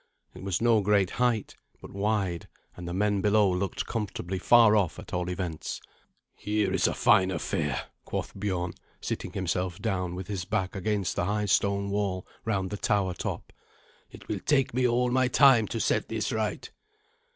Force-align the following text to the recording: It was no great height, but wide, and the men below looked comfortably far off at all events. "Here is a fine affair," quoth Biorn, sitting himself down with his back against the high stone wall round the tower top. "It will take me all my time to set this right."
It 0.33 0.41
was 0.41 0.63
no 0.63 0.81
great 0.81 1.11
height, 1.21 1.55
but 1.79 1.93
wide, 1.93 2.47
and 2.75 2.87
the 2.87 2.91
men 2.93 3.21
below 3.21 3.51
looked 3.51 3.85
comfortably 3.85 4.39
far 4.39 4.75
off 4.75 4.97
at 4.97 5.13
all 5.13 5.29
events. 5.29 5.79
"Here 6.33 6.73
is 6.73 6.87
a 6.87 6.95
fine 6.95 7.29
affair," 7.29 7.83
quoth 8.03 8.33
Biorn, 8.33 8.73
sitting 8.99 9.33
himself 9.33 9.79
down 9.79 10.15
with 10.15 10.25
his 10.25 10.43
back 10.43 10.75
against 10.75 11.15
the 11.15 11.25
high 11.25 11.45
stone 11.45 11.91
wall 11.91 12.25
round 12.45 12.71
the 12.71 12.77
tower 12.77 13.13
top. 13.13 13.53
"It 14.09 14.27
will 14.27 14.39
take 14.39 14.73
me 14.73 14.87
all 14.87 15.11
my 15.11 15.27
time 15.27 15.67
to 15.67 15.79
set 15.79 16.07
this 16.09 16.31
right." 16.31 16.67